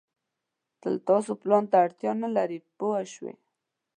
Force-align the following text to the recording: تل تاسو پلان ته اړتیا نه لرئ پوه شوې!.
تل 0.81 0.95
تاسو 1.09 1.31
پلان 1.41 1.63
ته 1.71 1.75
اړتیا 1.85 2.11
نه 2.21 2.27
لرئ 2.35 2.59
پوه 2.77 3.01
شوې!. 3.13 3.33